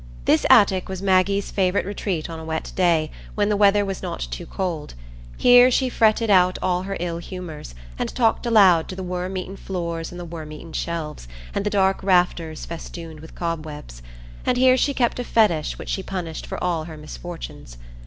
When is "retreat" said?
1.85-2.27